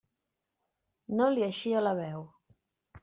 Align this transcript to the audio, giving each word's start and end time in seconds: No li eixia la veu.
No 1.19 1.27
li 1.35 1.45
eixia 1.49 1.85
la 1.89 1.93
veu. 2.01 2.25